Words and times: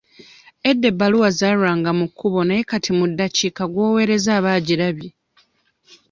Edda 0.69 0.85
ebbaluwa 0.91 1.29
zaalwanga 1.39 1.89
mu 1.99 2.05
kkubo 2.09 2.39
naye 2.47 2.61
kati 2.71 2.91
mu 2.97 3.05
ddakiika 3.11 3.63
gw'owereza 3.73 4.31
aba 4.37 4.49
agirabye. 4.57 5.09